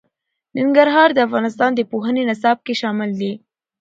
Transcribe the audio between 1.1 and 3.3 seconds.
د افغانستان د پوهنې نصاب کې شامل